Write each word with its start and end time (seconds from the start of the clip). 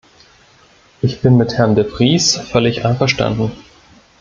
Ich 1.03 1.21
bin 1.21 1.37
mit 1.37 1.59
Herrn 1.59 1.75
de 1.75 1.85
Vries 1.87 2.35
völlig 2.35 2.85
einverstanden. 2.85 3.51